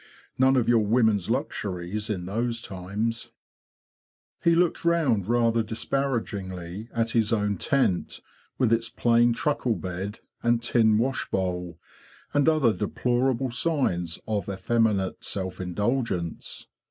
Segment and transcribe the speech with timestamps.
[0.39, 3.29] None of your women's luxuries in those times!''
[4.43, 8.19] He looked round rather disparagingly at his own tent,
[8.57, 11.79] with its plain truckle bed, and tin wash bowl,
[12.33, 16.65] and other deplorable signs of effeminate self indulgence.